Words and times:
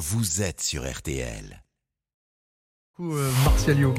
vous 0.00 0.40
êtes 0.40 0.62
sur 0.62 0.90
RTL. 0.90 1.62
Euh, 3.00 3.30
Martialio. 3.44 3.94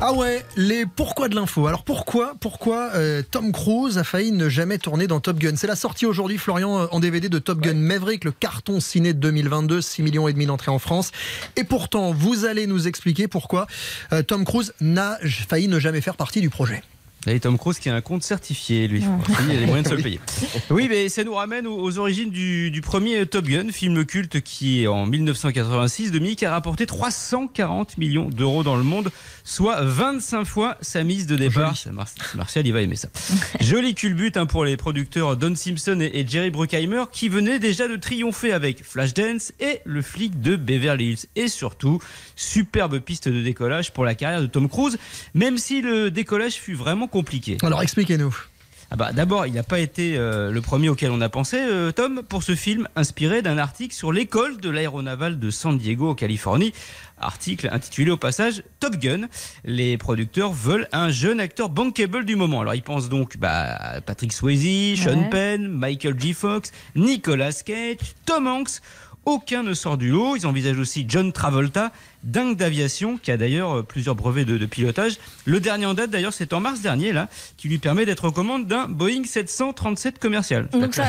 Ah 0.00 0.12
ouais, 0.12 0.44
les 0.56 0.86
pourquoi 0.86 1.28
de 1.28 1.34
l'info. 1.34 1.66
Alors 1.66 1.82
pourquoi, 1.82 2.34
pourquoi 2.40 2.90
euh, 2.94 3.22
Tom 3.28 3.50
Cruise 3.50 3.98
a 3.98 4.04
failli 4.04 4.30
ne 4.30 4.48
jamais 4.48 4.78
tourner 4.78 5.08
dans 5.08 5.18
Top 5.18 5.38
Gun? 5.38 5.56
C'est 5.56 5.66
la 5.66 5.74
sortie 5.74 6.06
aujourd'hui, 6.06 6.38
Florian, 6.38 6.82
euh, 6.82 6.86
en 6.92 7.00
DVD 7.00 7.28
de 7.28 7.40
Top 7.40 7.58
Gun 7.58 7.74
Maverick, 7.74 8.22
le 8.22 8.30
carton 8.30 8.78
ciné 8.78 9.12
de 9.12 9.18
2022, 9.18 9.80
6 9.80 10.02
millions 10.02 10.28
et 10.28 10.32
demi 10.32 10.46
d'entrées 10.46 10.70
en 10.70 10.78
France. 10.78 11.10
Et 11.56 11.64
pourtant, 11.64 12.12
vous 12.12 12.44
allez 12.44 12.68
nous 12.68 12.86
expliquer 12.86 13.26
pourquoi 13.26 13.66
euh, 14.12 14.22
Tom 14.22 14.44
Cruise 14.44 14.72
n'a 14.80 15.18
failli 15.48 15.66
ne 15.66 15.80
jamais 15.80 16.00
faire 16.00 16.16
partie 16.16 16.40
du 16.40 16.48
projet. 16.48 16.84
Et 17.26 17.40
Tom 17.40 17.58
Cruise 17.58 17.78
qui 17.78 17.90
a 17.90 17.94
un 17.94 18.00
compte 18.00 18.22
certifié, 18.22 18.86
lui. 18.88 19.02
Il 19.44 19.50
a 19.50 19.60
les 19.60 19.66
moyens 19.66 19.84
de 19.84 19.90
se 19.90 19.96
le 19.96 20.02
payer. 20.04 20.20
Oui, 20.70 20.86
mais 20.88 21.08
ça 21.08 21.24
nous 21.24 21.34
ramène 21.34 21.66
aux, 21.66 21.98
origines 21.98 22.30
du, 22.30 22.70
du 22.70 22.80
premier 22.80 23.26
Top 23.26 23.44
Gun, 23.46 23.70
film 23.70 24.04
culte 24.06 24.40
qui, 24.40 24.86
en 24.86 25.04
1986, 25.04 26.12
Dominique 26.12 26.42
a 26.44 26.52
rapporté 26.52 26.86
340 26.86 27.98
millions 27.98 28.28
d'euros 28.28 28.62
dans 28.62 28.76
le 28.76 28.84
monde, 28.84 29.10
soit 29.44 29.82
25 29.82 30.44
fois 30.44 30.76
sa 30.80 31.02
mise 31.02 31.26
de 31.26 31.36
départ. 31.36 31.74
Mar- 31.92 32.06
Martial, 32.36 32.66
il 32.66 32.72
va 32.72 32.82
aimer 32.82 32.96
ça. 32.96 33.08
Joli 33.60 33.94
culbut 33.94 34.32
hein, 34.36 34.46
pour 34.46 34.64
les 34.64 34.76
producteurs 34.76 35.36
Don 35.36 35.54
Simpson 35.56 35.98
et, 36.00 36.20
et 36.20 36.26
Jerry 36.26 36.50
Bruckheimer 36.50 37.04
qui 37.12 37.28
venaient 37.28 37.58
déjà 37.58 37.88
de 37.88 37.96
triompher 37.96 38.52
avec 38.52 38.84
Flashdance 38.84 39.52
et 39.60 39.80
le 39.84 40.02
flic 40.02 40.40
de 40.40 40.54
Beverly 40.56 41.10
Hills. 41.12 41.26
Et 41.36 41.48
surtout, 41.48 41.98
superbe 42.36 43.00
piste 43.00 43.28
de 43.28 43.42
décollage 43.42 43.92
pour 43.92 44.04
la 44.04 44.14
carrière 44.14 44.40
de 44.40 44.46
Tom 44.46 44.68
Cruise, 44.68 44.98
même 45.34 45.58
si 45.58 45.82
le 45.82 46.10
décollage 46.10 46.54
fut 46.54 46.74
vraiment 46.74 47.07
compliqué. 47.08 47.58
Alors 47.62 47.82
expliquez-nous. 47.82 48.34
Ah 48.90 48.96
bah, 48.96 49.12
D'abord, 49.12 49.46
il 49.46 49.52
n'a 49.52 49.62
pas 49.62 49.80
été 49.80 50.16
euh, 50.16 50.50
le 50.50 50.60
premier 50.62 50.88
auquel 50.88 51.10
on 51.10 51.20
a 51.20 51.28
pensé, 51.28 51.58
euh, 51.60 51.92
Tom, 51.92 52.22
pour 52.26 52.42
ce 52.42 52.54
film 52.54 52.88
inspiré 52.96 53.42
d'un 53.42 53.58
article 53.58 53.94
sur 53.94 54.12
l'école 54.12 54.58
de 54.62 54.70
l'aéronaval 54.70 55.38
de 55.38 55.50
San 55.50 55.76
Diego, 55.76 56.10
en 56.10 56.14
Californie. 56.14 56.72
Article 57.20 57.68
intitulé 57.70 58.10
au 58.10 58.16
passage 58.16 58.62
Top 58.80 58.96
Gun. 58.96 59.28
Les 59.64 59.98
producteurs 59.98 60.52
veulent 60.52 60.88
un 60.92 61.10
jeune 61.10 61.38
acteur 61.40 61.68
bankable 61.68 62.24
du 62.24 62.36
moment. 62.36 62.60
Alors 62.62 62.74
ils 62.76 62.82
pensent 62.82 63.08
donc 63.10 63.36
bah, 63.36 63.74
à 63.74 64.00
Patrick 64.00 64.32
Swayze, 64.32 64.98
Sean 64.98 65.18
Ouais. 65.18 65.28
Penn, 65.28 65.68
Michael 65.68 66.18
J. 66.18 66.32
Fox, 66.32 66.70
Nicolas 66.94 67.60
Cage, 67.64 67.96
Tom 68.24 68.46
Hanks. 68.46 68.80
Aucun 69.28 69.62
ne 69.62 69.74
sort 69.74 69.98
du 69.98 70.08
lot. 70.08 70.36
Ils 70.36 70.46
envisagent 70.46 70.78
aussi 70.78 71.04
John 71.06 71.32
Travolta, 71.34 71.92
dingue 72.24 72.56
d'aviation, 72.56 73.18
qui 73.18 73.30
a 73.30 73.36
d'ailleurs 73.36 73.76
euh, 73.76 73.82
plusieurs 73.82 74.14
brevets 74.14 74.46
de, 74.46 74.56
de 74.56 74.64
pilotage. 74.64 75.18
Le 75.44 75.60
dernier 75.60 75.84
en 75.84 75.92
date, 75.92 76.08
d'ailleurs, 76.08 76.32
c'est 76.32 76.54
en 76.54 76.60
mars 76.60 76.80
dernier, 76.80 77.12
là, 77.12 77.28
qui 77.58 77.68
lui 77.68 77.76
permet 77.76 78.06
d'être 78.06 78.28
aux 78.28 78.32
commandes 78.32 78.66
d'un 78.66 78.88
Boeing 78.88 79.24
737 79.26 80.18
commercial. 80.18 80.70
Donc 80.72 80.94
ça, 80.94 81.04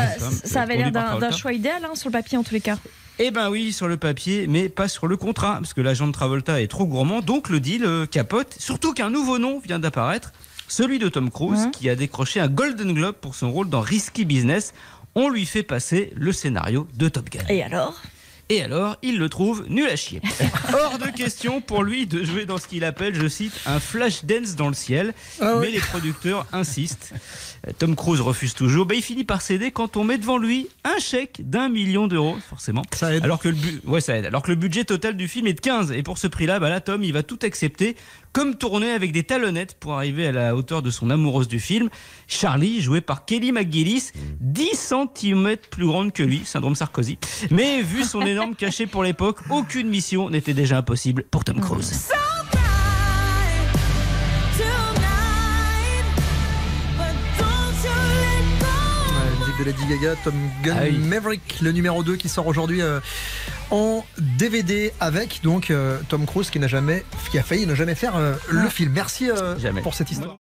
avait 0.62 0.76
l'air 0.76 0.92
d'un 0.92 1.32
choix 1.32 1.54
idéal 1.54 1.86
hein, 1.86 1.96
sur 1.96 2.10
le 2.10 2.12
papier 2.12 2.38
en 2.38 2.44
tous 2.44 2.54
les 2.54 2.60
cas. 2.60 2.78
Eh 3.20 3.32
ben 3.32 3.50
oui, 3.50 3.72
sur 3.72 3.88
le 3.88 3.96
papier, 3.96 4.48
mais 4.48 4.68
pas 4.68 4.90
sur 4.90 5.08
le 5.08 5.16
contrat, 5.16 5.54
parce 5.62 5.74
que 5.74 5.80
l'agent 5.80 6.08
de 6.08 6.12
Travolta 6.12 6.62
est 6.62 6.68
trop 6.68 6.86
gourmand, 6.86 7.22
donc 7.22 7.48
le 7.48 7.62
deal 7.62 7.86
euh, 7.86 8.06
capote. 8.06 8.54
Surtout 8.60 8.94
qu'un 8.94 9.10
nouveau 9.10 9.40
nom 9.40 9.60
vient 9.60 9.80
d'apparaître, 9.80 10.34
celui 10.68 11.00
de 11.00 11.08
Tom 11.08 11.32
Cruise, 11.32 11.70
qui 11.72 11.90
a 11.90 11.96
décroché 11.96 12.42
un 12.42 12.50
Golden 12.50 12.94
Globe 12.94 13.16
pour 13.16 13.36
son 13.36 13.50
rôle 13.50 13.70
dans 13.70 13.82
Risky 13.82 14.26
Business. 14.26 14.74
On 15.16 15.30
lui 15.30 15.46
fait 15.46 15.64
passer 15.64 16.14
le 16.16 16.32
scénario 16.32 16.88
de 16.96 17.10
Top 17.10 17.30
Gun. 17.30 17.46
Et 17.50 17.64
alors? 17.64 18.02
Et 18.52 18.64
alors, 18.64 18.98
il 19.04 19.20
le 19.20 19.30
trouve 19.30 19.66
nul 19.70 19.88
à 19.88 19.96
chier. 19.96 20.22
Hors 20.74 20.98
de 20.98 21.06
question 21.16 21.62
pour 21.62 21.84
lui 21.84 22.08
de 22.08 22.24
jouer 22.24 22.46
dans 22.46 22.58
ce 22.58 22.68
qu'il 22.68 22.84
appelle, 22.84 23.14
je 23.14 23.28
cite, 23.28 23.54
un 23.68 23.80
flash 23.80 24.26
dance 24.26 24.56
dans 24.56 24.68
le 24.70 24.74
ciel. 24.74 25.14
Ah 25.40 25.54
oui. 25.58 25.68
Mais 25.68 25.72
les 25.72 25.80
producteurs 25.80 26.48
insistent. 26.52 27.14
Tom 27.78 27.96
Cruise 27.96 28.22
refuse 28.22 28.54
toujours. 28.56 28.86
Ben, 28.88 28.96
il 28.96 29.04
finit 29.04 29.24
par 29.26 29.42
céder 29.42 29.70
quand 29.72 29.98
on 29.98 30.04
met 30.04 30.18
devant 30.18 30.38
lui 30.38 30.68
un 30.84 30.98
chèque 30.98 31.42
d'un 31.48 31.70
million 31.70 32.08
d'euros, 32.08 32.38
forcément. 32.50 32.82
Ça 32.96 33.14
aide. 33.14 33.24
Alors 33.24 33.38
que, 33.40 33.50
le 33.50 33.56
bu- 33.56 33.82
ouais, 33.86 34.02
ça 34.02 34.18
aide. 34.18 34.26
Alors 34.26 34.42
que 34.42 34.50
le 34.50 34.56
budget 34.56 34.84
total 34.86 35.16
du 35.16 35.28
film 35.28 35.46
est 35.46 35.54
de 35.54 35.60
15. 35.62 35.92
Et 35.92 36.02
pour 36.02 36.18
ce 36.18 36.26
prix-là, 36.28 36.60
bah 36.60 36.70
là, 36.70 36.80
Tom, 36.82 37.04
il 37.04 37.12
va 37.14 37.22
tout 37.22 37.38
accepter, 37.44 37.96
comme 38.32 38.56
tourner 38.56 38.90
avec 38.92 39.12
des 39.12 39.24
talonnettes 39.24 39.76
pour 39.78 39.94
arriver 39.94 40.26
à 40.28 40.32
la 40.32 40.56
hauteur 40.56 40.82
de 40.82 40.90
son 40.90 41.10
amoureuse 41.10 41.50
du 41.50 41.60
film. 41.60 41.90
Charlie, 42.28 42.82
joué 42.82 43.02
par 43.02 43.26
Kelly 43.26 43.52
McGillis, 43.52 44.12
10 44.40 44.94
cm 45.18 45.58
plus 45.70 45.86
grande 45.86 46.14
que 46.14 46.24
lui, 46.24 46.42
syndrome 46.46 46.76
Sarkozy. 46.76 47.18
Mais 47.52 47.82
vu 47.82 48.04
son 48.06 48.22
énorme 48.22 48.39
cachet 48.58 48.88
pour 48.88 49.04
l'époque, 49.04 49.38
aucune 49.50 49.90
mission 49.90 50.30
n'était 50.30 50.54
déjà 50.54 50.78
impossible 50.78 51.24
pour 51.24 51.44
Tom 51.44 51.60
Cruise. 51.60 52.10
De 59.60 59.66
Lady 59.66 59.86
Gaga, 59.88 60.16
Tom 60.24 60.34
Gun 60.64 60.74
Ah 60.80 60.84
oui. 60.86 60.98
Maverick, 60.98 61.60
le 61.62 61.74
numéro 61.74 62.02
2 62.02 62.16
qui 62.16 62.30
sort 62.30 62.48
aujourd'hui 62.48 62.82
euh, 62.82 63.02
en 63.72 64.06
DVD 64.18 64.94
avec 65.02 65.42
donc 65.44 65.70
euh, 65.70 66.00
Tom 66.08 66.26
Cruise 66.26 66.50
qui 66.50 66.60
n'a 66.60 66.70
jamais, 66.70 67.04
qui 67.30 67.38
a 67.38 67.44
failli 67.44 67.66
ne 67.68 67.76
jamais 67.76 67.94
faire 67.96 68.16
euh, 68.16 68.36
le 68.50 68.70
film. 68.70 68.94
Merci 68.94 69.28
Jamais. 69.58 69.82
pour 69.82 69.96
cette 69.96 70.12
histoire. 70.12 70.38